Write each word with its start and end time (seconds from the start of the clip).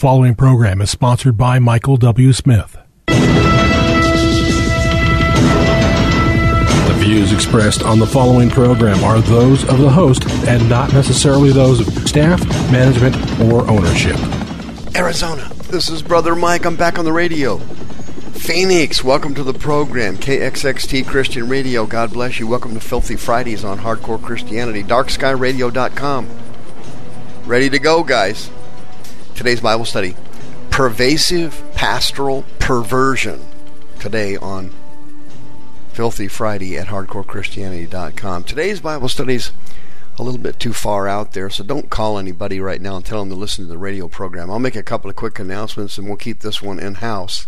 following 0.00 0.34
program 0.34 0.80
is 0.80 0.90
sponsored 0.90 1.36
by 1.36 1.58
Michael 1.58 1.98
W. 1.98 2.32
Smith. 2.32 2.78
The 3.06 3.14
views 6.96 7.34
expressed 7.34 7.82
on 7.82 7.98
the 7.98 8.06
following 8.06 8.48
program 8.48 9.04
are 9.04 9.20
those 9.20 9.62
of 9.68 9.76
the 9.76 9.90
host 9.90 10.26
and 10.48 10.66
not 10.70 10.94
necessarily 10.94 11.52
those 11.52 11.86
of 11.86 12.08
staff, 12.08 12.42
management, 12.72 13.14
or 13.42 13.68
ownership. 13.68 14.16
Arizona, 14.96 15.46
this 15.68 15.90
is 15.90 16.00
Brother 16.00 16.34
Mike. 16.34 16.64
I'm 16.64 16.76
back 16.76 16.98
on 16.98 17.04
the 17.04 17.12
radio. 17.12 17.58
Phoenix, 17.58 19.04
welcome 19.04 19.34
to 19.34 19.42
the 19.42 19.52
program. 19.52 20.16
KXXT 20.16 21.06
Christian 21.06 21.46
Radio. 21.46 21.84
God 21.84 22.14
bless 22.14 22.40
you. 22.40 22.46
Welcome 22.46 22.72
to 22.72 22.80
Filthy 22.80 23.16
Fridays 23.16 23.64
on 23.64 23.76
Hardcore 23.76 24.22
Christianity. 24.22 24.82
DarkSkyRadio.com. 24.82 26.26
Ready 27.44 27.68
to 27.68 27.78
go, 27.78 28.02
guys. 28.02 28.50
Today's 29.34 29.60
Bible 29.60 29.84
study 29.84 30.16
Pervasive 30.70 31.62
Pastoral 31.74 32.44
Perversion. 32.58 33.44
Today 33.98 34.36
on 34.36 34.72
Filthy 35.92 36.28
Friday 36.28 36.76
at 36.78 36.88
HardcoreChristianity.com. 36.88 38.44
Today's 38.44 38.80
Bible 38.80 39.08
study 39.08 39.34
is 39.34 39.52
a 40.18 40.22
little 40.22 40.40
bit 40.40 40.60
too 40.60 40.72
far 40.72 41.08
out 41.08 41.32
there, 41.32 41.50
so 41.50 41.64
don't 41.64 41.90
call 41.90 42.18
anybody 42.18 42.60
right 42.60 42.80
now 42.80 42.96
and 42.96 43.04
tell 43.04 43.20
them 43.20 43.30
to 43.30 43.34
listen 43.34 43.64
to 43.64 43.70
the 43.70 43.78
radio 43.78 44.08
program. 44.08 44.50
I'll 44.50 44.58
make 44.58 44.76
a 44.76 44.82
couple 44.82 45.10
of 45.10 45.16
quick 45.16 45.38
announcements 45.38 45.98
and 45.98 46.06
we'll 46.06 46.16
keep 46.16 46.40
this 46.40 46.62
one 46.62 46.78
in 46.78 46.94
house. 46.96 47.46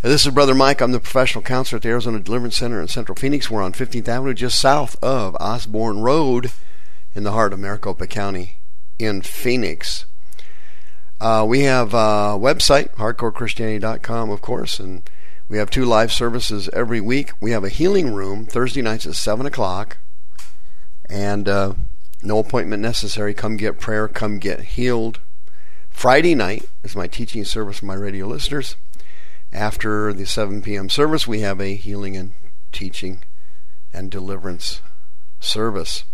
This 0.00 0.24
is 0.24 0.32
Brother 0.32 0.54
Mike. 0.54 0.80
I'm 0.80 0.92
the 0.92 1.00
professional 1.00 1.42
counselor 1.42 1.76
at 1.76 1.82
the 1.82 1.88
Arizona 1.88 2.20
Deliverance 2.20 2.56
Center 2.56 2.80
in 2.80 2.88
Central 2.88 3.16
Phoenix. 3.16 3.50
We're 3.50 3.62
on 3.62 3.72
15th 3.72 4.08
Avenue, 4.08 4.32
just 4.32 4.60
south 4.60 4.96
of 5.02 5.36
Osborn 5.40 6.00
Road 6.00 6.52
in 7.14 7.24
the 7.24 7.32
heart 7.32 7.52
of 7.52 7.58
Maricopa 7.58 8.06
County 8.06 8.58
in 8.98 9.22
Phoenix. 9.22 10.04
Uh, 11.20 11.44
we 11.48 11.62
have 11.62 11.94
a 11.94 12.38
website, 12.38 12.90
hardcorechristianity.com, 12.94 14.30
of 14.30 14.40
course, 14.40 14.78
and 14.78 15.08
we 15.48 15.58
have 15.58 15.68
two 15.68 15.84
live 15.84 16.12
services 16.12 16.68
every 16.72 17.00
week. 17.00 17.32
We 17.40 17.50
have 17.50 17.64
a 17.64 17.68
healing 17.68 18.14
room 18.14 18.46
Thursday 18.46 18.82
nights 18.82 19.04
at 19.04 19.16
7 19.16 19.44
o'clock, 19.44 19.98
and 21.08 21.48
uh, 21.48 21.74
no 22.22 22.38
appointment 22.38 22.82
necessary. 22.82 23.34
Come 23.34 23.56
get 23.56 23.80
prayer, 23.80 24.06
come 24.06 24.38
get 24.38 24.60
healed. 24.60 25.18
Friday 25.90 26.36
night 26.36 26.68
is 26.84 26.94
my 26.94 27.08
teaching 27.08 27.44
service 27.44 27.80
for 27.80 27.86
my 27.86 27.94
radio 27.94 28.28
listeners. 28.28 28.76
After 29.52 30.12
the 30.12 30.24
7 30.24 30.62
p.m. 30.62 30.88
service, 30.88 31.26
we 31.26 31.40
have 31.40 31.60
a 31.60 31.74
healing 31.74 32.16
and 32.16 32.34
teaching 32.70 33.22
and 33.92 34.08
deliverance 34.08 34.82
service. 35.40 36.04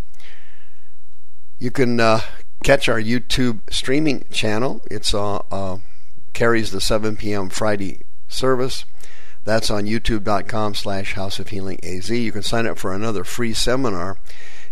You 1.59 1.71
can 1.71 2.01
uh, 2.01 2.21
catch 2.65 2.89
our 2.89 3.01
YouTube 3.01 3.61
streaming 3.71 4.25
channel. 4.33 4.81
It's 4.91 5.15
uh, 5.15 5.37
uh, 5.51 5.79
carries 6.33 6.73
the 6.73 6.81
7 6.81 7.15
p.m. 7.17 7.51
Friday 7.51 8.01
service. 8.27 8.87
That's 9.45 9.71
on 9.71 9.85
youtube.com 9.85 10.75
slash 10.75 11.13
House 11.13 11.39
of 11.39 11.49
Healing 11.49 11.79
AZ. 11.85 12.09
You 12.11 12.33
can 12.33 12.43
sign 12.43 12.67
up 12.67 12.79
for 12.79 12.95
another 12.95 13.23
free 13.23 13.53
seminar. 13.53 14.19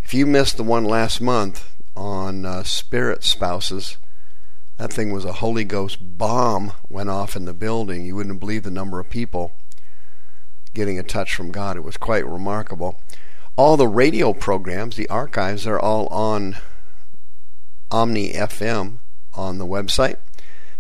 If 0.03 0.15
you 0.15 0.25
missed 0.25 0.57
the 0.57 0.63
one 0.63 0.85
last 0.85 1.21
month 1.21 1.71
on 1.95 2.47
uh, 2.47 2.63
spirit 2.63 3.23
spouses, 3.23 3.99
that 4.79 4.91
thing 4.91 5.13
was 5.13 5.27
a 5.27 5.35
Holy 5.35 5.65
Ghost 5.65 5.99
bomb 6.01 6.73
went 6.89 7.11
off 7.11 7.37
in 7.37 7.45
the 7.45 7.53
building. 7.53 8.07
You 8.07 8.17
wouldn't 8.17 8.41
believe 8.41 8.63
the 8.63 8.71
number 8.71 8.99
of 8.99 9.11
people 9.11 9.53
getting 10.73 10.99
a 10.99 11.03
touch 11.03 11.35
from 11.35 11.53
God. 11.53 11.77
It 11.77 11.85
was 11.85 11.99
quite 11.99 12.27
remarkable. 12.27 12.99
All 13.55 13.77
the 13.77 13.87
radio 13.87 14.33
programs, 14.33 14.97
the 14.97 15.11
archives, 15.11 15.67
are 15.67 15.79
all 15.79 16.07
on 16.07 16.57
Omny 17.93 18.35
FM 18.35 19.01
on 19.35 19.59
the 19.59 19.67
website. 19.67 20.17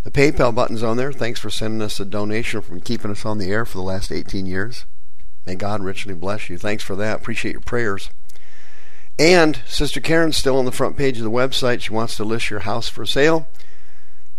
The 0.02 0.10
PayPal 0.10 0.55
button's 0.55 0.82
on 0.82 0.96
there. 0.96 1.12
Thanks 1.12 1.38
for 1.38 1.50
sending 1.50 1.82
us 1.82 2.00
a 2.00 2.06
donation 2.06 2.62
from 2.62 2.80
keeping 2.80 3.10
us 3.10 3.27
on 3.27 3.36
the 3.36 3.50
air 3.50 3.66
for 3.66 3.77
the 3.77 3.84
last 3.84 4.10
18 4.10 4.46
years. 4.46 4.86
May 5.46 5.55
God 5.55 5.83
richly 5.83 6.14
bless 6.14 6.48
you. 6.48 6.56
Thanks 6.56 6.83
for 6.83 6.96
that. 6.96 7.18
Appreciate 7.18 7.52
your 7.52 7.61
prayers. 7.61 8.08
And 9.18 9.61
Sister 9.67 10.01
Karen's 10.01 10.39
still 10.39 10.56
on 10.56 10.64
the 10.64 10.72
front 10.72 10.96
page 10.96 11.18
of 11.18 11.24
the 11.24 11.30
website. 11.30 11.83
She 11.83 11.92
wants 11.92 12.17
to 12.17 12.24
list 12.24 12.48
your 12.48 12.61
house 12.61 12.89
for 12.89 13.05
sale. 13.05 13.46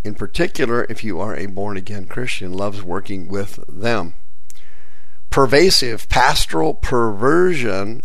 In 0.03 0.15
particular, 0.15 0.87
if 0.89 1.03
you 1.03 1.19
are 1.19 1.35
a 1.35 1.45
born 1.45 1.77
again 1.77 2.07
Christian, 2.07 2.51
loves 2.51 2.81
working 2.81 3.27
with 3.27 3.63
them. 3.69 4.15
Pervasive 5.29 6.09
pastoral 6.09 6.73
perversion 6.73 8.01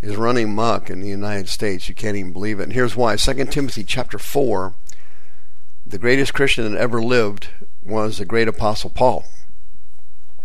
is 0.00 0.16
running 0.16 0.54
muck 0.54 0.90
in 0.90 1.00
the 1.00 1.08
United 1.08 1.48
States. 1.48 1.88
You 1.88 1.94
can't 1.94 2.16
even 2.16 2.32
believe 2.32 2.60
it. 2.60 2.64
And 2.64 2.72
here's 2.72 2.96
why. 2.96 3.16
2 3.16 3.44
Timothy 3.46 3.84
chapter 3.84 4.18
4, 4.18 4.74
the 5.86 5.98
greatest 5.98 6.34
Christian 6.34 6.72
that 6.72 6.80
ever 6.80 7.02
lived 7.02 7.48
was 7.82 8.18
the 8.18 8.24
great 8.24 8.48
apostle 8.48 8.90
Paul. 8.90 9.24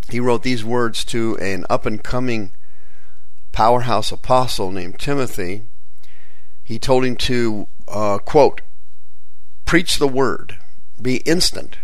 He 0.10 0.20
wrote 0.20 0.44
these 0.44 0.64
words 0.64 1.06
to 1.06 1.38
an 1.38 1.66
up 1.70 1.86
and 1.86 2.04
coming 2.04 2.52
powerhouse 3.52 4.12
apostle 4.12 4.72
named 4.72 5.00
Timothy. 5.00 5.64
He 6.64 6.80
told 6.80 7.06
him 7.06 7.16
to, 7.18 7.68
uh, 7.88 8.18
quote, 8.20 8.62
preach 9.66 9.98
the 9.98 10.08
word, 10.08 10.58
be 11.02 11.18
instant, 11.18 11.78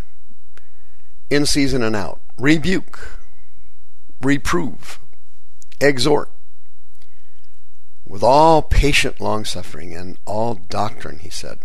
in 1.30 1.46
season 1.46 1.84
and 1.84 1.96
out, 1.96 2.22
rebuke, 2.38 3.19
reprove, 4.22 5.00
exhort 5.80 6.30
with 8.09 8.24
all 8.24 8.64
patient 8.64 9.22
longsuffering 9.22 9.94
and 9.96 10.18
all 10.25 10.56
doctrine, 10.56 11.20
he 11.20 11.30
said. 11.30 11.59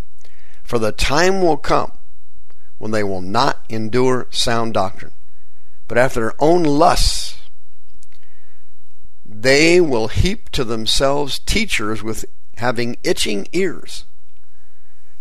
For 0.62 0.78
the 0.78 0.92
time 0.92 1.42
will 1.42 1.56
come 1.56 1.92
when 2.78 2.90
they 2.90 3.02
will 3.02 3.22
not 3.22 3.64
endure 3.70 4.28
sound 4.30 4.74
doctrine, 4.74 5.14
but 5.88 5.98
after 5.98 6.20
their 6.20 6.34
own 6.38 6.62
lusts, 6.62 7.38
they 9.24 9.80
will 9.80 10.08
heap 10.08 10.50
to 10.50 10.64
themselves 10.64 11.38
teachers 11.40 12.02
with 12.02 12.26
having 12.58 12.98
itching 13.02 13.48
ears, 13.52 14.04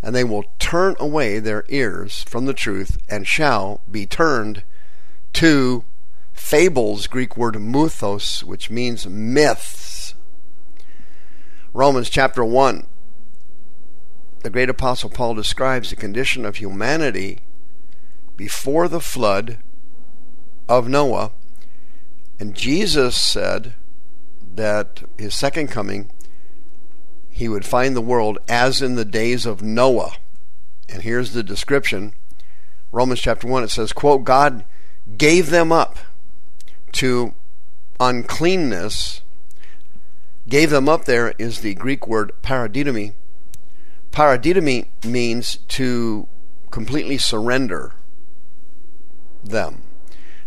and 0.01 0.13
they 0.13 0.25
will 0.25 0.43
turn 0.59 0.95
away 0.99 1.39
their 1.39 1.63
ears 1.69 2.23
from 2.23 2.45
the 2.45 2.53
truth 2.53 2.97
and 3.07 3.25
shall 3.25 3.79
be 3.89 4.05
turned 4.05 4.63
to 5.31 5.85
fables, 6.33 7.07
Greek 7.07 7.37
word 7.37 7.59
muthos, 7.61 8.43
which 8.43 8.69
means 8.69 9.07
myths 9.07 10.02
Romans 11.75 12.07
chapter 12.07 12.45
1, 12.45 12.85
the 14.43 14.51
great 14.51 14.69
apostle 14.69 15.09
Paul 15.09 15.33
describes 15.33 15.89
the 15.89 15.95
condition 15.95 16.45
of 16.45 16.57
humanity 16.57 17.39
before 18.37 18.87
the 18.87 18.99
flood 18.99 19.57
of 20.69 20.87
Noah. 20.87 21.31
And 22.39 22.53
Jesus 22.53 23.17
said 23.17 23.73
that 24.53 25.01
his 25.17 25.33
second 25.33 25.69
coming, 25.69 26.11
he 27.31 27.49
would 27.49 27.65
find 27.65 27.95
the 27.95 28.01
world 28.01 28.37
as 28.47 28.83
in 28.83 28.93
the 28.93 29.03
days 29.03 29.47
of 29.47 29.63
Noah. 29.63 30.17
And 30.87 31.01
here's 31.01 31.33
the 31.33 31.41
description 31.41 32.13
Romans 32.91 33.19
chapter 33.19 33.47
1, 33.47 33.63
it 33.63 33.71
says, 33.71 33.93
quote, 33.93 34.25
God 34.25 34.63
gave 35.17 35.49
them 35.49 35.71
up 35.71 35.97
to 36.91 37.33
uncleanness 37.99 39.22
gave 40.47 40.69
them 40.69 40.89
up 40.89 41.05
there 41.05 41.33
is 41.37 41.59
the 41.61 41.73
Greek 41.75 42.07
word 42.07 42.31
paradidomi. 42.41 43.13
Paradidomi 44.11 44.87
means 45.05 45.57
to 45.69 46.27
completely 46.71 47.17
surrender 47.17 47.93
them. 49.43 49.83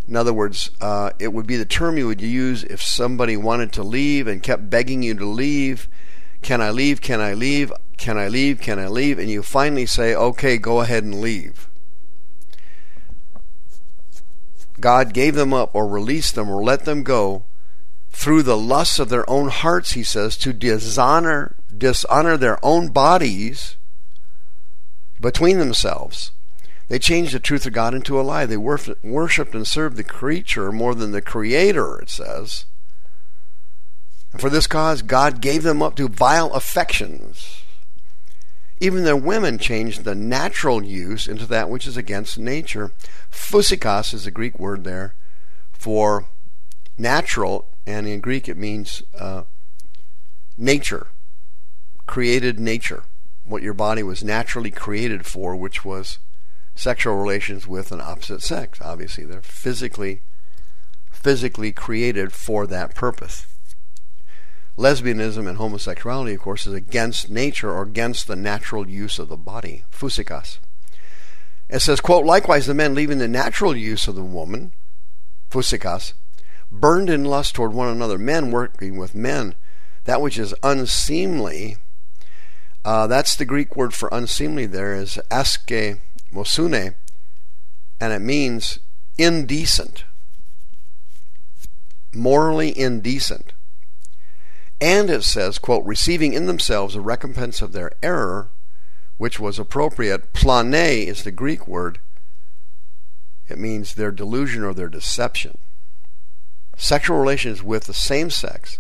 In 0.09 0.15
other 0.15 0.33
words, 0.33 0.71
uh, 0.81 1.11
it 1.19 1.33
would 1.33 1.47
be 1.47 1.57
the 1.57 1.65
term 1.65 1.99
you 1.99 2.07
would 2.07 2.21
use 2.21 2.62
if 2.65 2.81
somebody 2.81 3.37
wanted 3.37 3.73
to 3.73 3.83
leave 3.83 4.29
and 4.29 4.43
kept 4.43 4.71
begging 4.71 5.03
you 5.03 5.15
to 5.15 5.27
leave. 5.27 5.89
Can 6.43 6.61
I 6.61 6.71
leave? 6.71 7.01
Can 7.01 7.21
I 7.21 7.34
leave? 7.34 7.73
Can 7.97 8.17
I 8.17 8.28
leave? 8.28 8.61
Can 8.61 8.78
I 8.78 8.87
leave? 8.87 9.19
And 9.19 9.28
you 9.28 9.43
finally 9.43 9.87
say, 9.87 10.15
okay, 10.15 10.59
go 10.59 10.81
ahead 10.81 11.03
and 11.03 11.21
leave. 11.21 11.69
God 14.78 15.13
gave 15.13 15.34
them 15.34 15.53
up 15.53 15.75
or 15.75 15.89
released 15.89 16.34
them 16.34 16.51
or 16.51 16.63
let 16.63 16.84
them 16.84 17.03
go 17.03 17.45
through 18.16 18.42
the 18.42 18.57
lusts 18.57 18.98
of 18.98 19.10
their 19.10 19.28
own 19.28 19.48
hearts, 19.48 19.92
he 19.92 20.03
says, 20.03 20.39
to 20.39 20.54
dishonor, 20.54 21.54
dishonor 21.77 22.39
their 22.39 22.59
own 22.65 22.89
bodies 22.89 23.77
between 25.21 25.59
themselves. 25.59 26.33
They 26.89 26.98
changed 26.98 27.34
the 27.34 27.39
truth 27.39 27.66
of 27.66 27.74
God 27.74 27.92
into 27.92 28.18
a 28.18 28.22
lie. 28.22 28.47
They 28.47 28.57
worshiped 28.57 29.54
and 29.54 29.66
served 29.66 29.98
the 29.98 30.03
creature 30.03 30.72
more 30.72 30.95
than 30.95 31.13
the 31.13 31.21
creator, 31.21 31.98
it 31.98 32.09
says. 32.09 32.65
And 34.33 34.41
for 34.41 34.48
this 34.48 34.66
cause, 34.66 35.03
God 35.03 35.42
gave 35.42 35.63
them 35.63 35.83
up 35.83 35.95
to 35.97 36.09
vile 36.09 36.54
affections. 36.54 37.65
Even 38.80 39.04
their 39.04 39.15
women 39.15 39.59
changed 39.59 40.04
the 40.04 40.15
natural 40.15 40.83
use 40.83 41.28
into 41.28 41.45
that 41.47 41.68
which 41.68 41.86
is 41.86 41.98
against 41.98 42.39
nature. 42.39 42.92
Physikos 43.30 44.15
is 44.15 44.24
the 44.24 44.30
Greek 44.30 44.59
word 44.59 44.84
there 44.84 45.15
for 45.72 46.24
natural 46.97 47.68
and 47.86 48.06
in 48.06 48.21
Greek 48.21 48.48
it 48.48 48.56
means 48.56 49.03
uh, 49.18 49.44
nature, 50.56 51.09
created 52.06 52.59
nature, 52.59 53.04
what 53.44 53.62
your 53.62 53.74
body 53.74 54.03
was 54.03 54.24
naturally 54.24 54.71
created 54.71 55.24
for, 55.24 55.54
which 55.54 55.84
was 55.84 56.18
sexual 56.74 57.16
relations 57.16 57.66
with 57.66 57.92
an 57.92 58.00
opposite 58.00 58.42
sex. 58.42 58.80
Obviously, 58.80 59.24
they're 59.24 59.42
physically 59.42 60.22
physically 61.10 61.72
created 61.72 62.33
for 62.33 62.66
that 62.66 62.94
purpose. 62.94 63.47
Lesbianism 64.77 65.48
and 65.48 65.56
homosexuality, 65.56 66.34
of 66.34 66.41
course, 66.41 66.66
is 66.66 66.74
against 66.74 67.30
nature 67.30 67.72
or 67.72 67.82
against 67.82 68.28
the 68.28 68.36
natural 68.36 68.89
use 68.89 69.18
of 69.18 69.28
the 69.28 69.36
body. 69.36 69.82
Phusikas. 69.91 70.59
It 71.68 71.80
says, 71.80 72.00
quote, 72.00 72.27
likewise 72.27 72.66
the 72.66 72.74
men 72.74 72.94
leaving 72.94 73.18
the 73.18 73.27
natural 73.27 73.74
use 73.74 74.06
of 74.06 74.15
the 74.15 74.22
woman, 74.22 74.72
phusikas, 75.50 76.12
burned 76.71 77.10
in 77.10 77.24
lust 77.24 77.54
toward 77.54 77.72
one 77.72 77.89
another, 77.89 78.18
men 78.18 78.51
working 78.51 78.97
with 78.97 79.15
men, 79.15 79.54
that 80.04 80.21
which 80.21 80.39
is 80.39 80.54
unseemly. 80.63 81.77
Uh, 82.84 83.07
that's 83.07 83.34
the 83.34 83.45
Greek 83.45 83.77
word 83.77 83.92
for 83.92 84.09
unseemly 84.13 84.66
there 84.66 84.95
is 84.95 85.18
aske 85.30 86.01
mosune, 86.33 86.95
and 88.01 88.13
it 88.13 88.21
means 88.21 88.78
indecent, 89.18 90.04
morally 92.15 92.77
indecent. 92.78 93.53
And 94.80 95.09
it 95.09 95.24
says, 95.24 95.59
quote, 95.59 95.86
receiving 95.86 96.34
in 96.34 96.47
themselves 96.47 96.95
a 96.95 97.01
recompense 97.01 97.63
of 97.63 97.72
their 97.72 97.92
error, 98.03 98.51
which 99.16 99.41
was 99.41 99.59
appropriate. 99.59 100.34
Plane 100.34 100.74
is 100.74 101.24
the 101.24 101.30
Greek 101.30 101.66
word. 101.66 101.98
It 103.48 103.59
means 103.59 103.95
their 103.95 104.10
delusion 104.10 104.65
or 104.65 104.74
their 104.74 104.89
deception. 104.89 105.57
Sexual 106.77 107.19
relations 107.19 107.63
with 107.63 107.84
the 107.84 107.95
same 107.95 108.31
sex 108.31 108.78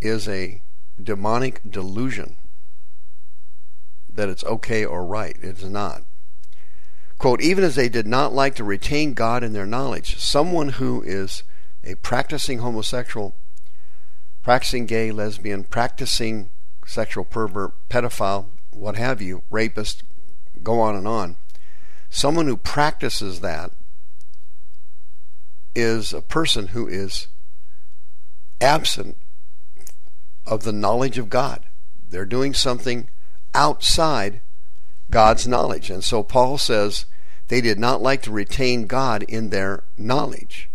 is 0.00 0.28
a 0.28 0.60
demonic 1.00 1.60
delusion 1.68 2.36
that 4.12 4.28
it's 4.28 4.44
okay 4.44 4.84
or 4.84 5.04
right. 5.06 5.36
It 5.40 5.58
is 5.58 5.70
not. 5.70 6.02
Quote, 7.18 7.40
even 7.40 7.64
as 7.64 7.76
they 7.76 7.88
did 7.88 8.06
not 8.06 8.32
like 8.32 8.56
to 8.56 8.64
retain 8.64 9.14
God 9.14 9.44
in 9.44 9.52
their 9.52 9.66
knowledge, 9.66 10.18
someone 10.18 10.70
who 10.70 11.02
is 11.02 11.44
a 11.84 11.94
practicing 11.96 12.58
homosexual, 12.58 13.34
practicing 14.42 14.86
gay, 14.86 15.12
lesbian, 15.12 15.64
practicing 15.64 16.50
sexual 16.86 17.24
pervert, 17.24 17.72
pedophile, 17.88 18.46
what 18.70 18.96
have 18.96 19.22
you, 19.22 19.42
rapist, 19.50 20.02
go 20.62 20.80
on 20.80 20.96
and 20.96 21.06
on. 21.06 21.36
Someone 22.10 22.46
who 22.46 22.56
practices 22.56 23.40
that 23.40 23.72
is 25.78 26.12
a 26.12 26.20
person 26.20 26.68
who 26.68 26.88
is 26.88 27.28
absent 28.60 29.16
of 30.44 30.64
the 30.64 30.72
knowledge 30.72 31.18
of 31.18 31.30
God. 31.30 31.64
They're 32.10 32.26
doing 32.26 32.52
something 32.52 33.08
outside 33.54 34.40
God's 35.08 35.46
knowledge. 35.46 35.88
And 35.88 36.02
so 36.02 36.24
Paul 36.24 36.58
says 36.58 37.06
they 37.46 37.60
did 37.60 37.78
not 37.78 38.02
like 38.02 38.22
to 38.22 38.32
retain 38.32 38.88
God 38.88 39.22
in 39.22 39.50
their 39.50 39.84
knowledge. 39.96 40.68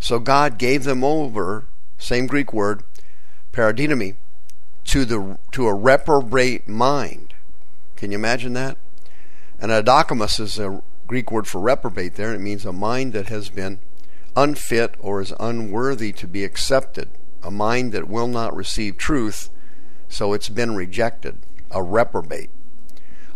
So 0.00 0.18
God 0.18 0.56
gave 0.56 0.84
them 0.84 1.04
over, 1.04 1.66
same 1.98 2.26
Greek 2.26 2.52
word, 2.52 2.82
paradidomi, 3.52 4.16
to 4.84 5.04
the 5.04 5.38
to 5.52 5.66
a 5.66 5.74
reprobate 5.74 6.66
mind. 6.66 7.34
Can 7.96 8.12
you 8.12 8.16
imagine 8.16 8.54
that? 8.54 8.78
And 9.60 9.70
adokimos 9.70 10.40
is 10.40 10.58
a 10.58 10.82
Greek 11.06 11.30
word 11.30 11.46
for 11.46 11.60
reprobate 11.60 12.14
there. 12.14 12.32
It 12.32 12.38
means 12.38 12.64
a 12.64 12.72
mind 12.72 13.12
that 13.12 13.28
has 13.28 13.50
been 13.50 13.80
unfit 14.38 14.94
or 15.00 15.20
is 15.20 15.34
unworthy 15.40 16.12
to 16.12 16.28
be 16.28 16.44
accepted, 16.44 17.08
a 17.42 17.50
mind 17.50 17.90
that 17.92 18.08
will 18.08 18.28
not 18.28 18.54
receive 18.54 18.96
truth, 18.96 19.50
so 20.08 20.32
it's 20.32 20.48
been 20.48 20.76
rejected, 20.76 21.36
a 21.72 21.82
reprobate. 21.82 22.50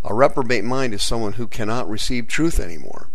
A 0.05 0.15
reprobate 0.15 0.65
mind 0.65 0.95
is 0.95 1.03
someone 1.03 1.35
who 1.35 1.49
cannot 1.49 1.91
receive 1.91 2.29
truth 2.29 2.61
anymore. 2.61 3.09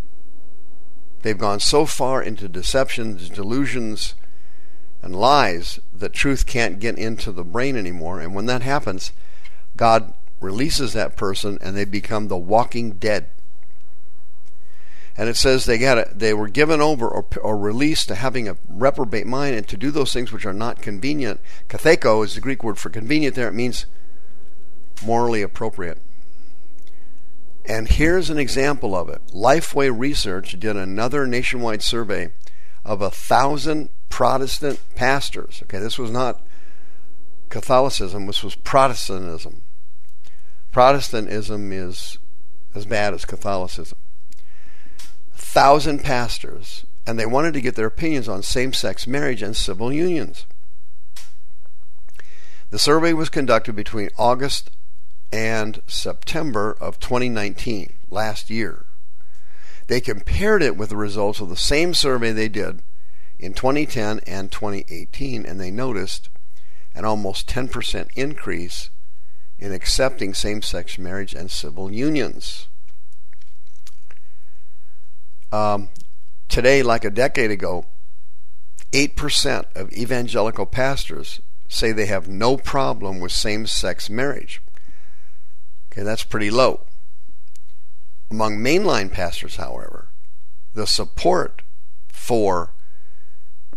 They've 1.21 1.37
gone 1.37 1.61
so 1.61 1.85
far 1.85 2.21
into 2.21 2.49
deceptions, 2.49 3.29
delusions, 3.29 4.15
and 5.01 5.15
lies 5.15 5.79
that 5.93 6.11
truth 6.11 6.45
can't 6.45 6.79
get 6.79 6.97
into 6.97 7.31
the 7.31 7.45
brain 7.45 7.77
anymore. 7.77 8.19
And 8.19 8.35
when 8.35 8.47
that 8.47 8.63
happens, 8.63 9.13
God 9.77 10.13
releases 10.41 10.91
that 10.93 11.15
person 11.15 11.57
and 11.61 11.75
they 11.75 11.85
become 11.85 12.27
the 12.27 12.37
walking 12.37 12.91
dead 12.91 13.29
and 15.17 15.27
it 15.27 15.35
says 15.35 15.65
they 15.65 15.79
got 15.79 15.97
it, 15.97 16.19
they 16.19 16.33
were 16.33 16.47
given 16.47 16.79
over 16.79 17.07
or, 17.07 17.25
or 17.41 17.57
released 17.57 18.07
to 18.07 18.15
having 18.15 18.47
a 18.47 18.55
reprobate 18.69 19.25
mind 19.25 19.55
and 19.55 19.67
to 19.67 19.75
do 19.75 19.89
those 19.89 20.13
things 20.13 20.31
which 20.31 20.45
are 20.45 20.53
not 20.53 20.81
convenient. 20.81 21.39
Katheko 21.67 22.23
is 22.23 22.35
the 22.35 22.41
Greek 22.41 22.63
word 22.63 22.77
for 22.77 22.91
convenient 22.91 23.35
there. 23.35 23.47
It 23.47 23.53
means 23.53 23.87
morally 25.03 25.41
appropriate. 25.41 25.99
And 27.65 27.89
here's 27.89 28.29
an 28.29 28.37
example 28.37 28.95
of 28.95 29.09
it. 29.09 29.21
Lifeway 29.33 29.91
Research 29.97 30.57
did 30.59 30.77
another 30.77 31.25
nationwide 31.25 31.81
survey 31.81 32.31
of 32.85 33.01
a 33.01 33.09
thousand 33.09 33.89
Protestant 34.09 34.79
pastors. 34.95 35.61
Okay, 35.63 35.79
this 35.79 35.97
was 35.97 36.11
not 36.11 36.45
Catholicism, 37.49 38.27
this 38.27 38.43
was 38.43 38.55
Protestantism. 38.55 39.63
Protestantism 40.71 41.71
is 41.71 42.19
as 42.75 42.85
bad 42.85 43.15
as 43.15 43.25
Catholicism 43.25 43.97
thousand 45.57 46.03
pastors, 46.03 46.85
and 47.07 47.17
they 47.17 47.25
wanted 47.25 47.51
to 47.51 47.61
get 47.61 47.73
their 47.73 47.87
opinions 47.87 48.27
on 48.27 48.43
same 48.43 48.71
sex 48.71 49.07
marriage 49.07 49.41
and 49.41 49.57
civil 49.57 49.91
unions. 49.91 50.45
The 52.69 52.77
survey 52.77 53.11
was 53.13 53.29
conducted 53.29 53.75
between 53.75 54.11
August 54.19 54.69
and 55.31 55.81
September 55.87 56.77
of 56.79 56.99
2019, 56.99 57.91
last 58.11 58.51
year. 58.51 58.85
They 59.87 59.99
compared 59.99 60.61
it 60.61 60.77
with 60.77 60.89
the 60.89 60.95
results 60.95 61.39
of 61.39 61.49
the 61.49 61.57
same 61.57 61.95
survey 61.95 62.31
they 62.33 62.49
did 62.49 62.83
in 63.39 63.55
2010 63.55 64.19
and 64.27 64.51
2018, 64.51 65.43
and 65.43 65.59
they 65.59 65.71
noticed 65.71 66.29
an 66.93 67.03
almost 67.03 67.49
10% 67.49 68.09
increase 68.15 68.91
in 69.57 69.73
accepting 69.73 70.35
same 70.35 70.61
sex 70.61 70.99
marriage 70.99 71.33
and 71.33 71.49
civil 71.49 71.91
unions. 71.91 72.67
Um, 75.51 75.89
today, 76.47 76.83
like 76.83 77.05
a 77.05 77.09
decade 77.09 77.51
ago, 77.51 77.85
8% 78.91 79.65
of 79.75 79.91
evangelical 79.91 80.65
pastors 80.65 81.41
say 81.67 81.91
they 81.91 82.05
have 82.05 82.27
no 82.27 82.57
problem 82.57 83.19
with 83.19 83.31
same 83.31 83.65
sex 83.65 84.09
marriage. 84.09 84.61
Okay, 85.91 86.03
that's 86.03 86.23
pretty 86.23 86.49
low. 86.49 86.85
Among 88.29 88.57
mainline 88.57 89.11
pastors, 89.11 89.55
however, 89.55 90.09
the 90.73 90.87
support 90.87 91.61
for 92.07 92.73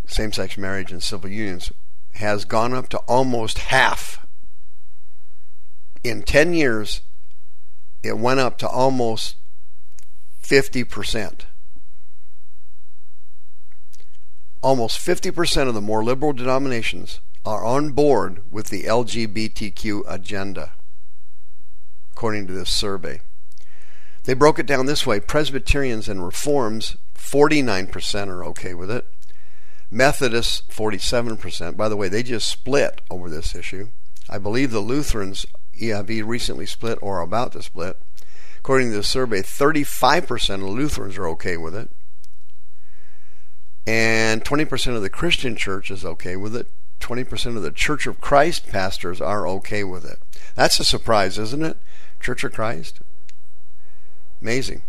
same 0.06 0.32
sex 0.32 0.58
marriage 0.58 0.90
and 0.90 1.02
civil 1.02 1.30
unions 1.30 1.72
has 2.14 2.44
gone 2.44 2.74
up 2.74 2.88
to 2.88 2.98
almost 2.98 3.58
half. 3.58 4.26
In 6.02 6.22
10 6.22 6.52
years, 6.52 7.02
it 8.02 8.18
went 8.18 8.40
up 8.40 8.58
to 8.58 8.68
almost 8.68 9.36
50%. 10.42 11.42
Almost 14.62 14.98
50% 14.98 15.68
of 15.68 15.74
the 15.74 15.80
more 15.80 16.04
liberal 16.04 16.34
denominations 16.34 17.20
are 17.46 17.64
on 17.64 17.92
board 17.92 18.42
with 18.50 18.66
the 18.68 18.82
LGBTQ 18.82 20.02
agenda, 20.06 20.72
according 22.12 22.46
to 22.46 22.52
this 22.52 22.68
survey. 22.68 23.22
They 24.24 24.34
broke 24.34 24.58
it 24.58 24.66
down 24.66 24.84
this 24.84 25.06
way 25.06 25.18
Presbyterians 25.18 26.10
and 26.10 26.22
Reforms, 26.22 26.98
49% 27.14 28.28
are 28.28 28.44
okay 28.44 28.74
with 28.74 28.90
it. 28.90 29.06
Methodists, 29.90 30.62
47%. 30.70 31.76
By 31.76 31.88
the 31.88 31.96
way, 31.96 32.08
they 32.08 32.22
just 32.22 32.48
split 32.48 33.00
over 33.10 33.30
this 33.30 33.54
issue. 33.54 33.88
I 34.28 34.36
believe 34.36 34.72
the 34.72 34.80
Lutherans, 34.80 35.46
EIV, 35.80 36.24
recently 36.26 36.66
split 36.66 36.98
or 37.00 37.18
are 37.18 37.22
about 37.22 37.52
to 37.52 37.62
split. 37.62 37.98
According 38.58 38.90
to 38.90 38.96
the 38.98 39.02
survey, 39.02 39.40
35% 39.40 40.54
of 40.56 40.62
Lutherans 40.62 41.16
are 41.16 41.28
okay 41.28 41.56
with 41.56 41.74
it 41.74 41.90
and 43.86 44.44
20% 44.44 44.94
of 44.94 45.02
the 45.02 45.10
Christian 45.10 45.56
church 45.56 45.90
is 45.90 46.04
okay 46.04 46.36
with 46.36 46.54
it. 46.54 46.68
20% 47.00 47.56
of 47.56 47.62
the 47.62 47.70
Church 47.70 48.06
of 48.06 48.20
Christ 48.20 48.68
pastors 48.68 49.20
are 49.20 49.48
okay 49.48 49.82
with 49.82 50.04
it. 50.04 50.18
That's 50.54 50.78
a 50.78 50.84
surprise, 50.84 51.38
isn't 51.38 51.64
it? 51.64 51.78
Church 52.20 52.44
of 52.44 52.52
Christ? 52.52 53.00
Amazing. 54.42 54.82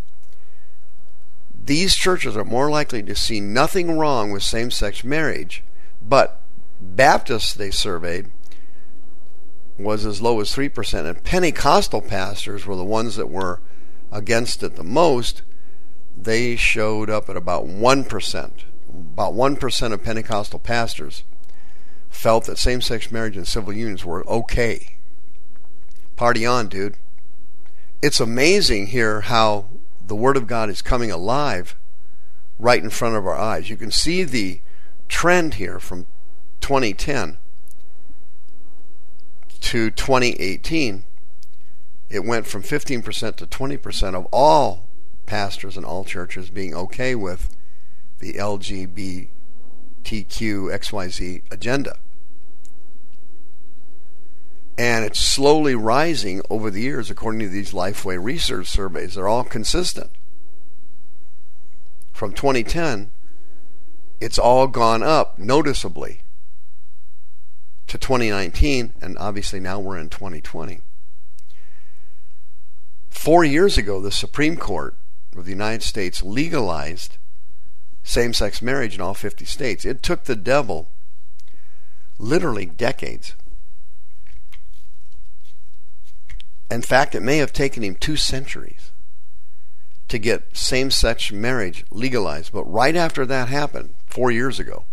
These 1.64 1.96
churches 1.96 2.36
are 2.36 2.44
more 2.44 2.70
likely 2.70 3.02
to 3.04 3.16
see 3.16 3.40
nothing 3.40 3.98
wrong 3.98 4.32
with 4.32 4.44
same 4.44 4.72
sex 4.72 5.04
marriage, 5.04 5.64
but 6.02 6.42
Baptists 6.82 7.54
they 7.54 7.72
surveyed 7.72 8.32
was 9.78 10.06
as 10.06 10.22
low 10.22 10.40
as 10.42 10.54
3%, 10.54 11.06
and 11.06 11.24
Pentecostal 11.24 12.02
pastors 12.02 12.66
were 12.66 12.76
the 12.76 12.84
ones 12.84 13.16
that 13.16 13.30
were 13.30 13.62
against 14.12 14.64
it 14.64 14.76
the 14.76 14.84
most. 14.84 15.44
They 16.18 16.56
showed 16.56 17.10
up 17.10 17.30
at 17.30 17.38
about 17.38 17.68
1% 17.68 18.52
about 18.94 19.34
1% 19.34 19.94
of 19.94 20.04
Pentecostal 20.04 20.60
pastors 20.60 21.24
felt 22.10 22.46
that 22.46 22.58
same 22.58 22.82
sex 22.82 23.12
marriage 23.12 23.38
and 23.38 23.48
civil 23.48 23.74
unions 23.74 24.04
were 24.04 24.28
okay. 24.28 24.98
Party 26.16 26.46
on, 26.46 26.68
dude. 26.68 26.98
It's 28.02 28.20
amazing 28.20 28.88
here 28.88 29.22
how 29.22 29.70
the 30.06 30.16
Word 30.16 30.38
of 30.38 30.48
God 30.48 30.70
is 30.70 30.82
coming 30.82 31.12
alive 31.12 31.76
right 32.60 32.84
in 32.84 32.90
front 32.90 33.16
of 33.16 33.26
our 33.26 33.36
eyes. 33.36 33.70
You 33.70 33.78
can 33.78 33.92
see 33.92 34.24
the 34.24 34.62
trend 35.08 35.56
here 35.56 35.80
from 35.80 36.06
2010 36.62 37.38
to 39.62 39.90
2018. 39.90 41.04
It 42.10 42.26
went 42.26 42.46
from 42.46 42.62
15% 42.62 43.36
to 43.38 43.48
20% 43.48 44.16
of 44.16 44.28
all 44.32 44.88
pastors 45.26 45.78
and 45.78 45.86
all 45.86 46.04
churches 46.04 46.50
being 46.50 46.76
okay 46.76 47.16
with 47.16 47.56
the 48.22 48.34
LGBTQ 48.34 49.28
XYZ 50.04 51.42
agenda. 51.52 51.98
And 54.78 55.04
it's 55.04 55.20
slowly 55.20 55.76
rising 55.76 56.42
over 56.50 56.72
the 56.72 56.82
years 56.82 57.12
according 57.12 57.42
to 57.42 57.50
these 57.50 57.74
Lifeway 57.74 58.24
research 58.24 58.68
surveys. 58.68 59.16
They're 59.16 59.28
all 59.28 59.44
consistent. 59.44 60.12
From 62.14 62.32
2010, 62.32 63.12
it's 64.20 64.40
all 64.40 64.68
gone 64.68 65.04
up 65.04 65.38
noticeably 65.38 66.22
to 67.88 67.98
2019, 67.98 68.94
and 69.02 69.18
obviously 69.18 69.60
now 69.60 69.80
we're 69.80 69.98
in 69.98 70.10
2020. 70.10 70.82
Four 73.10 73.44
years 73.44 73.78
ago, 73.78 74.00
the 74.00 74.12
Supreme 74.12 74.56
Court 74.56 74.96
of 75.36 75.46
the 75.46 75.52
United 75.52 75.84
States 75.84 76.24
legalized 76.24 77.18
same 78.04 78.34
sex 78.34 78.62
marriage 78.62 78.96
in 78.96 79.02
all 79.02 79.14
50 79.14 79.46
states. 79.46 79.86
It 79.86 80.02
took 80.02 80.24
the 80.24 80.36
devil 80.36 80.90
literally 82.18 82.66
decades 82.66 83.36
In 86.72 86.82
fact, 86.82 87.14
it 87.14 87.22
may 87.22 87.38
have 87.38 87.52
taken 87.52 87.84
him 87.84 87.96
two 87.96 88.16
centuries 88.16 88.92
to 90.08 90.18
get 90.18 90.56
same 90.56 90.90
sex 90.90 91.30
marriage 91.30 91.84
legalized. 91.92 92.54
But 92.54 92.64
right 92.64 92.96
after 92.96 93.26
that 93.26 93.50
happened, 93.50 93.96
four 94.06 94.32
years 94.32 94.58
ago, 94.58 94.86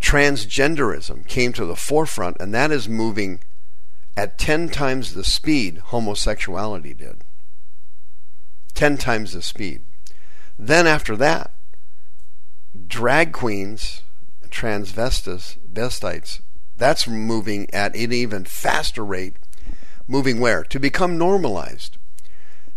transgenderism 0.00 1.26
came 1.26 1.52
to 1.54 1.66
the 1.66 1.74
forefront, 1.74 2.36
and 2.38 2.54
that 2.54 2.70
is 2.70 2.88
moving 2.88 3.40
at 4.16 4.38
10 4.38 4.68
times 4.68 5.14
the 5.14 5.24
speed 5.24 5.78
homosexuality 5.86 6.94
did. 6.94 7.24
10 8.74 8.98
times 8.98 9.32
the 9.32 9.42
speed. 9.42 9.82
Then, 10.58 10.86
after 10.86 11.16
that, 11.16 11.52
drag 12.86 13.32
queens, 13.32 14.02
transvestites, 14.48 16.40
that's 16.76 17.08
moving 17.08 17.72
at 17.72 17.94
an 17.96 18.12
even 18.12 18.44
faster 18.44 19.04
rate 19.04 19.36
Moving 20.08 20.38
where? 20.38 20.62
To 20.64 20.78
become 20.78 21.18
normalized. 21.18 21.98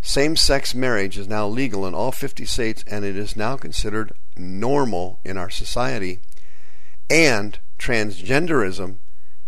Same 0.02 0.34
sex 0.34 0.74
marriage 0.74 1.16
is 1.16 1.28
now 1.28 1.46
legal 1.46 1.86
in 1.86 1.94
all 1.94 2.10
50 2.10 2.44
states 2.44 2.82
and 2.88 3.04
it 3.04 3.16
is 3.16 3.36
now 3.36 3.56
considered 3.56 4.12
normal 4.36 5.20
in 5.24 5.36
our 5.36 5.50
society. 5.50 6.20
And 7.08 7.58
transgenderism 7.78 8.96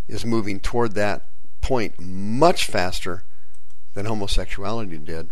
is 0.07 0.25
moving 0.25 0.61
toward 0.61 0.95
that 0.95 1.27
point 1.61 1.99
much 1.99 2.67
faster 2.67 3.25
than 3.95 4.07
homosexuality 4.07 4.99
did. 4.99 5.31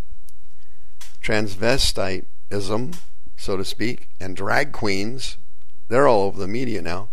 Transvestitism, 2.51 2.99
so 3.37 3.57
to 3.57 3.65
speak, 3.65 4.09
and 4.21 4.37
drag 4.37 4.73
queens, 4.73 5.37
they're 5.89 6.09
all 6.09 6.23
over 6.23 6.39
the 6.39 6.49
media 6.49 6.83
now. 6.83 7.09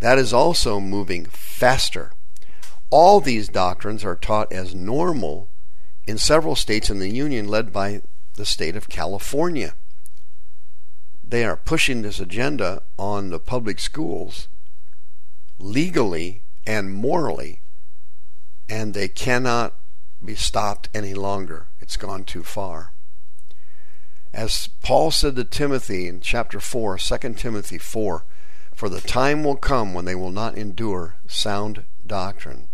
That 0.00 0.18
is 0.18 0.32
also 0.32 0.80
moving 0.80 1.26
faster. 1.26 2.12
All 2.90 3.20
these 3.20 3.48
doctrines 3.48 4.04
are 4.04 4.16
taught 4.16 4.52
as 4.52 4.74
normal 4.74 5.48
in 6.06 6.18
several 6.18 6.56
states 6.56 6.90
in 6.90 6.98
the 6.98 7.10
Union, 7.10 7.46
led 7.46 7.72
by 7.72 8.02
the 8.34 8.46
state 8.46 8.76
of 8.76 8.88
California. 8.88 9.74
They 11.22 11.44
are 11.44 11.56
pushing 11.56 12.02
this 12.02 12.18
agenda 12.18 12.82
on 12.98 13.30
the 13.30 13.38
public 13.38 13.78
schools 13.78 14.48
legally 15.58 16.42
and 16.66 16.92
morally, 16.92 17.60
and 18.68 18.94
they 18.94 19.08
cannot 19.08 19.76
be 20.24 20.34
stopped 20.34 20.88
any 20.94 21.14
longer. 21.14 21.68
It's 21.80 21.96
gone 21.96 22.24
too 22.24 22.42
far. 22.42 22.89
As 24.32 24.68
Paul 24.82 25.10
said 25.10 25.36
to 25.36 25.44
Timothy 25.44 26.06
in 26.06 26.20
chapter 26.20 26.60
4, 26.60 26.98
2 26.98 27.34
Timothy 27.34 27.78
4, 27.78 28.24
for 28.74 28.88
the 28.88 29.00
time 29.00 29.44
will 29.44 29.56
come 29.56 29.92
when 29.92 30.04
they 30.04 30.14
will 30.14 30.30
not 30.30 30.56
endure 30.56 31.16
sound 31.26 31.84
doctrine 32.06 32.68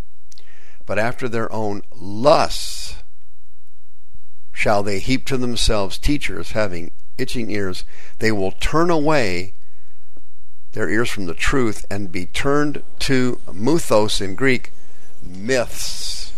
but 0.87 0.99
after 1.01 1.29
their 1.29 1.53
own 1.53 1.83
lusts 1.95 3.03
shall 4.53 4.83
they 4.83 5.01
heap 5.01 5.27
to 5.27 5.37
themselves 5.37 5.99
teachers 5.99 6.53
having 6.53 6.93
itching 7.19 7.51
ears. 7.51 7.85
They 8.21 8.33
will 8.33 8.53
turn 8.53 8.89
away 8.89 9.55
their 10.73 10.89
ears 10.89 11.11
from 11.11 11.27
the 11.27 11.35
truth 11.35 11.85
and 11.91 12.13
be 12.13 12.27
turned 12.27 12.83
to 13.01 13.41
muthos 13.53 14.21
in 14.21 14.35
Greek, 14.35 14.73
myths. 15.23 16.33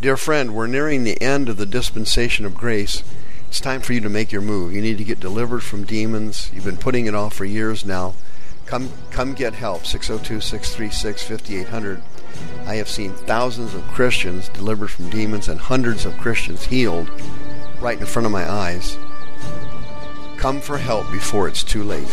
Dear 0.00 0.16
friend, 0.16 0.54
we're 0.54 0.66
nearing 0.66 1.04
the 1.04 1.20
end 1.22 1.48
of 1.48 1.56
the 1.56 1.66
dispensation 1.66 2.44
of 2.44 2.54
grace. 2.54 3.04
It's 3.54 3.60
time 3.60 3.82
for 3.82 3.92
you 3.92 4.00
to 4.00 4.08
make 4.08 4.32
your 4.32 4.42
move. 4.42 4.72
You 4.72 4.82
need 4.82 4.98
to 4.98 5.04
get 5.04 5.20
delivered 5.20 5.62
from 5.62 5.84
demons. 5.84 6.50
You've 6.52 6.64
been 6.64 6.76
putting 6.76 7.06
it 7.06 7.14
off 7.14 7.34
for 7.34 7.44
years 7.44 7.84
now. 7.84 8.14
Come 8.66 8.90
come 9.12 9.32
get 9.32 9.54
help. 9.54 9.82
602-636-5800. 9.82 12.02
I 12.66 12.74
have 12.74 12.88
seen 12.88 13.12
thousands 13.12 13.72
of 13.74 13.86
Christians 13.86 14.48
delivered 14.48 14.88
from 14.88 15.08
demons 15.08 15.46
and 15.46 15.60
hundreds 15.60 16.04
of 16.04 16.18
Christians 16.18 16.64
healed 16.64 17.08
right 17.80 17.96
in 17.96 18.06
front 18.06 18.26
of 18.26 18.32
my 18.32 18.50
eyes. 18.50 18.98
Come 20.36 20.60
for 20.60 20.76
help 20.76 21.08
before 21.12 21.46
it's 21.46 21.62
too 21.62 21.84
late. 21.84 22.08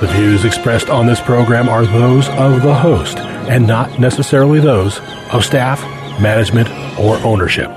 The 0.00 0.10
views 0.14 0.46
expressed 0.46 0.88
on 0.88 1.06
this 1.06 1.20
program 1.20 1.68
are 1.68 1.84
those 1.84 2.30
of 2.30 2.62
the 2.62 2.74
host 2.74 3.18
and 3.18 3.66
not 3.66 4.00
necessarily 4.00 4.60
those 4.60 4.98
of 5.30 5.44
staff, 5.44 5.82
management, 6.22 6.70
or 6.98 7.18
ownership. 7.18 7.68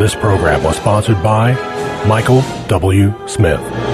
This 0.00 0.16
program 0.16 0.64
was 0.64 0.74
sponsored 0.74 1.22
by 1.22 1.54
Michael 2.06 2.42
W. 2.66 3.14
Smith. 3.28 3.91